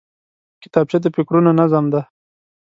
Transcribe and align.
کتابچه 0.61 0.97
د 1.01 1.05
فکرونو 1.15 1.51
نظم 1.59 1.85
دی 1.93 2.01